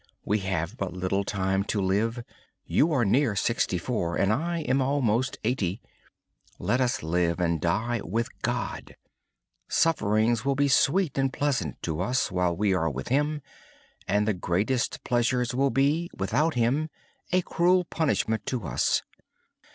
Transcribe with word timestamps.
We 0.25 0.39
have 0.39 0.77
but 0.77 0.93
little 0.93 1.23
time 1.23 1.63
to 1.65 1.79
live. 1.79 2.23
You 2.65 2.91
are 2.91 3.05
nearly 3.05 3.35
sixty 3.35 3.77
four, 3.77 4.15
and 4.15 4.33
I 4.33 4.61
am 4.61 4.81
almost 4.81 5.37
eighty. 5.43 5.79
Let 6.57 6.81
us 6.81 7.03
live 7.03 7.39
and 7.39 7.61
die 7.61 8.01
with 8.03 8.27
God. 8.41 8.95
Sufferings 9.67 10.43
will 10.43 10.55
be 10.55 10.67
sweet 10.69 11.19
and 11.19 11.31
pleasant 11.31 11.87
while 11.87 12.57
we 12.57 12.73
are 12.73 12.89
with 12.89 13.09
Him. 13.09 13.43
Without 14.07 14.15
Him, 14.15 14.25
the 14.25 14.33
greatest 14.33 15.03
pleasures 15.03 15.53
will 15.53 15.69
be 15.69 16.09
a 16.19 17.41
cruel 17.45 17.85
punishment 17.85 18.47
to 18.47 18.65
us. 18.65 19.03